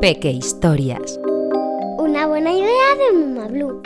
[0.00, 1.18] Peque Historias.
[1.98, 3.82] Una buena idea de Mama Blue.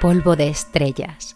[0.00, 1.34] Polvo de estrellas.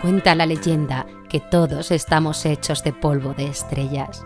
[0.00, 4.24] Cuenta la leyenda que todos estamos hechos de polvo de estrellas.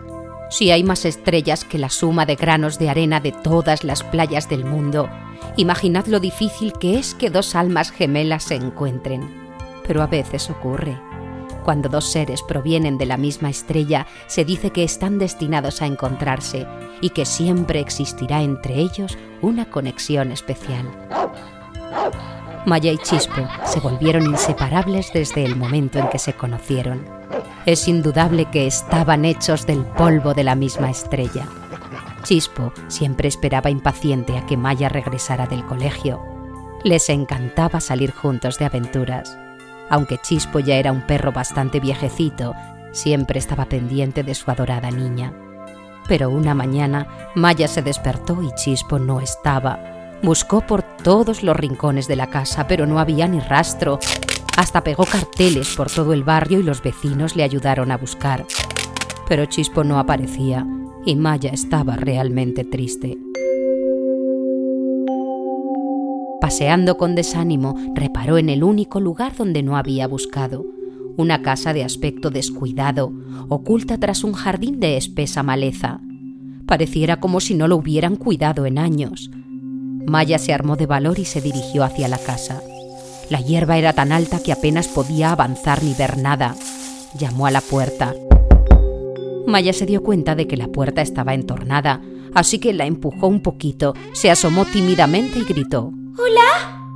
[0.51, 4.49] Si hay más estrellas que la suma de granos de arena de todas las playas
[4.49, 5.09] del mundo,
[5.55, 9.33] imaginad lo difícil que es que dos almas gemelas se encuentren.
[9.87, 10.99] Pero a veces ocurre.
[11.63, 16.67] Cuando dos seres provienen de la misma estrella, se dice que están destinados a encontrarse
[16.99, 20.85] y que siempre existirá entre ellos una conexión especial.
[22.65, 27.05] Maya y Chispo se volvieron inseparables desde el momento en que se conocieron.
[27.65, 31.47] Es indudable que estaban hechos del polvo de la misma estrella.
[32.23, 36.21] Chispo siempre esperaba impaciente a que Maya regresara del colegio.
[36.83, 39.37] Les encantaba salir juntos de aventuras.
[39.89, 42.55] Aunque Chispo ya era un perro bastante viejecito,
[42.91, 45.31] siempre estaba pendiente de su adorada niña.
[46.07, 49.79] Pero una mañana Maya se despertó y Chispo no estaba.
[50.23, 53.99] Buscó por todos los rincones de la casa, pero no había ni rastro.
[54.61, 58.45] Hasta pegó carteles por todo el barrio y los vecinos le ayudaron a buscar.
[59.27, 60.67] Pero Chispo no aparecía
[61.03, 63.17] y Maya estaba realmente triste.
[66.39, 70.63] Paseando con desánimo, reparó en el único lugar donde no había buscado,
[71.17, 73.11] una casa de aspecto descuidado,
[73.49, 76.01] oculta tras un jardín de espesa maleza.
[76.67, 79.31] Pareciera como si no lo hubieran cuidado en años.
[80.05, 82.61] Maya se armó de valor y se dirigió hacia la casa.
[83.31, 86.53] La hierba era tan alta que apenas podía avanzar ni ver nada.
[87.17, 88.13] Llamó a la puerta.
[89.47, 92.01] Maya se dio cuenta de que la puerta estaba entornada,
[92.35, 95.93] así que la empujó un poquito, se asomó tímidamente y gritó.
[96.19, 96.89] ¿Hola?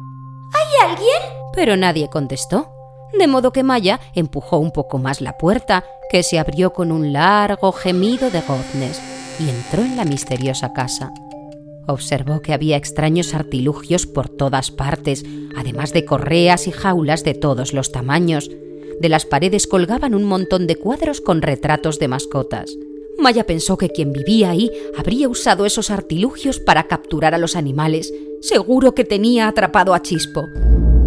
[0.52, 1.22] ¿Hay alguien?
[1.54, 2.70] Pero nadie contestó.
[3.18, 7.14] De modo que Maya empujó un poco más la puerta, que se abrió con un
[7.14, 9.02] largo gemido de goznes,
[9.40, 11.14] y entró en la misteriosa casa.
[11.88, 15.24] Observó que había extraños artilugios por todas partes,
[15.56, 18.50] además de correas y jaulas de todos los tamaños.
[19.00, 22.76] De las paredes colgaban un montón de cuadros con retratos de mascotas.
[23.18, 28.14] Maya pensó que quien vivía ahí habría usado esos artilugios para capturar a los animales.
[28.42, 30.44] Seguro que tenía atrapado a Chispo.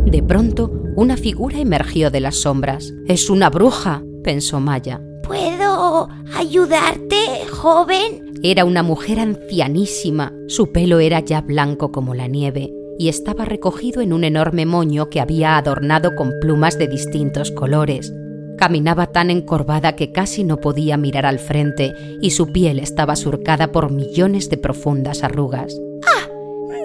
[0.06, 2.92] De pronto, una figura emergió de las sombras.
[3.06, 5.02] Es una bruja, pensó Maya.
[5.22, 8.27] ¿Puedo ayudarte, joven?
[8.42, 10.32] Era una mujer ancianísima.
[10.46, 15.10] Su pelo era ya blanco como la nieve y estaba recogido en un enorme moño
[15.10, 18.12] que había adornado con plumas de distintos colores.
[18.56, 23.72] Caminaba tan encorvada que casi no podía mirar al frente y su piel estaba surcada
[23.72, 25.76] por millones de profundas arrugas.
[26.06, 26.28] ¡Ah!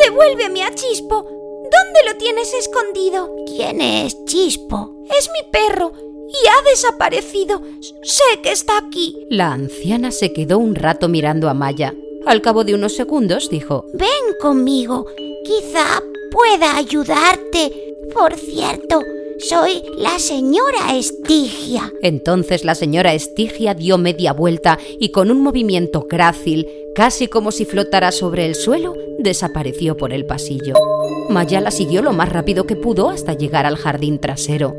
[0.04, 1.24] ¡Devuélveme a Chispo!
[1.26, 3.30] ¿Dónde lo tienes escondido?
[3.46, 5.04] ¿Quién es Chispo?
[5.20, 5.92] Es mi perro
[6.30, 7.62] y ha desaparecido.
[8.04, 9.26] Sé que está aquí.
[9.30, 11.94] La anciana se quedó un rato mirando a Maya.
[12.26, 15.06] Al cabo de unos segundos dijo, Ven conmigo.
[15.44, 16.02] Quizá
[16.32, 17.96] pueda ayudarte.
[18.14, 19.02] Por cierto,
[19.40, 21.92] soy la señora Estigia.
[22.02, 27.66] Entonces la señora Estigia dio media vuelta y con un movimiento grácil, casi como si
[27.66, 30.76] flotara sobre el suelo, desapareció por el pasillo.
[31.30, 34.76] Maya la siguió lo más rápido que pudo hasta llegar al jardín trasero.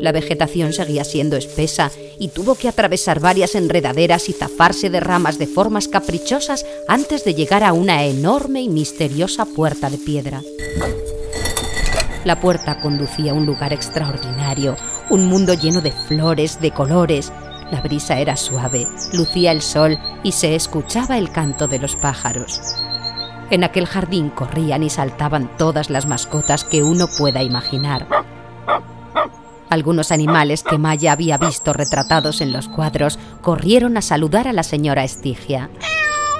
[0.00, 5.38] La vegetación seguía siendo espesa y tuvo que atravesar varias enredaderas y zafarse de ramas
[5.38, 10.42] de formas caprichosas antes de llegar a una enorme y misteriosa puerta de piedra.
[12.24, 14.76] La puerta conducía a un lugar extraordinario,
[15.10, 17.32] un mundo lleno de flores, de colores.
[17.70, 22.60] La brisa era suave, lucía el sol y se escuchaba el canto de los pájaros.
[23.50, 28.06] En aquel jardín corrían y saltaban todas las mascotas que uno pueda imaginar.
[29.74, 34.62] Algunos animales que Maya había visto retratados en los cuadros corrieron a saludar a la
[34.62, 35.68] señora Estigia.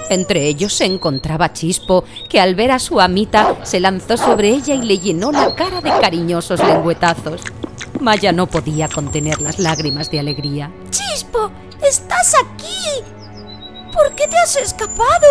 [0.08, 4.76] Entre ellos se encontraba Chispo, que al ver a su amita se lanzó sobre ella
[4.76, 7.40] y le llenó la cara de cariñosos lengüetazos.
[7.98, 10.70] Maya no podía contener las lágrimas de alegría.
[10.90, 11.50] Chispo,
[11.82, 13.02] estás aquí.
[13.92, 15.26] ¿Por qué te has escapado?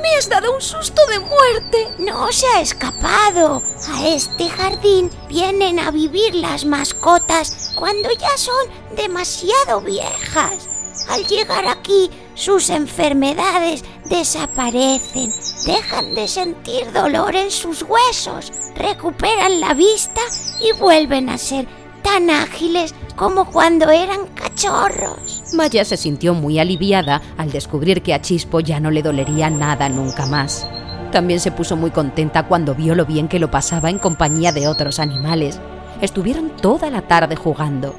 [0.00, 1.88] Me has dado un susto de muerte.
[1.98, 3.62] No se ha escapado.
[3.88, 8.66] A este jardín vienen a vivir las mascotas cuando ya son
[8.96, 10.68] demasiado viejas.
[11.08, 15.32] Al llegar aquí, sus enfermedades desaparecen,
[15.66, 20.20] dejan de sentir dolor en sus huesos, recuperan la vista
[20.60, 21.66] y vuelven a ser
[22.02, 25.41] tan ágiles como cuando eran cachorros.
[25.52, 29.88] Maya se sintió muy aliviada al descubrir que a Chispo ya no le dolería nada
[29.88, 30.66] nunca más.
[31.12, 34.66] También se puso muy contenta cuando vio lo bien que lo pasaba en compañía de
[34.66, 35.60] otros animales.
[36.00, 37.94] Estuvieron toda la tarde jugando.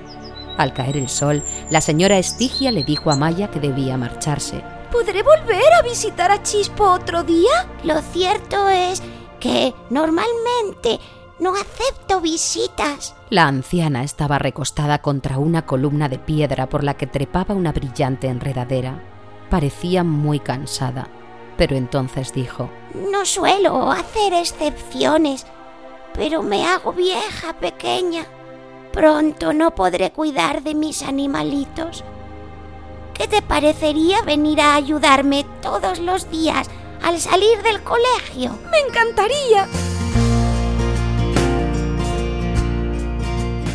[0.58, 4.64] Al caer el sol, la señora Estigia le dijo a Maya que debía marcharse.
[4.92, 7.68] ¿Podré volver a visitar a Chispo otro día?
[7.84, 9.02] Lo cierto es
[9.40, 11.00] que normalmente
[11.44, 13.16] no acepto visitas.
[13.30, 18.28] La anciana estaba recostada contra una columna de piedra por la que trepaba una brillante
[18.28, 19.04] enredadera.
[19.50, 21.10] Parecía muy cansada,
[21.58, 22.70] pero entonces dijo,
[23.12, 25.46] No suelo hacer excepciones,
[26.14, 28.26] pero me hago vieja pequeña.
[28.94, 32.06] Pronto no podré cuidar de mis animalitos.
[33.14, 36.70] ¿Qué te parecería venir a ayudarme todos los días
[37.04, 38.58] al salir del colegio?
[38.72, 39.68] Me encantaría.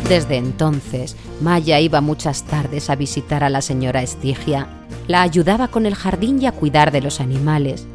[0.09, 4.67] Desde entonces, Maya iba muchas tardes a visitar a la señora Estigia.
[5.07, 7.85] La ayudaba con el jardín y a cuidar de los animales.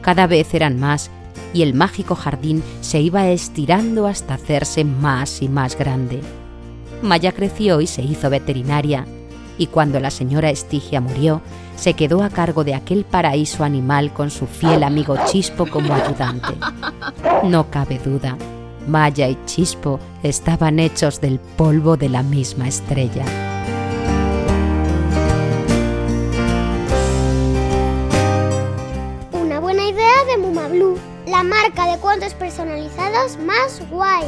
[0.00, 1.10] Cada vez eran más
[1.52, 6.22] y el mágico jardín se iba estirando hasta hacerse más y más grande.
[7.02, 9.06] Maya creció y se hizo veterinaria,
[9.58, 11.42] y cuando la señora Estigia murió,
[11.76, 16.54] se quedó a cargo de aquel paraíso animal con su fiel amigo Chispo como ayudante.
[17.44, 18.38] No cabe duda,
[18.88, 23.24] Maya y Chispo estaban hechos del polvo de la misma estrella.
[29.32, 34.24] Una buena idea de Muma Blue, la marca de cuentos personalizados más guay.